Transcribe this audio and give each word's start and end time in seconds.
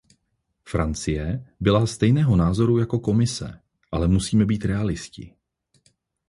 Francie 0.63 1.45
byla 1.59 1.87
stejného 1.87 2.35
názoru 2.35 2.77
jako 2.77 2.99
Komise, 2.99 3.59
ale 3.91 4.07
musíme 4.07 4.45
být 4.45 4.65
realisti. 4.65 5.33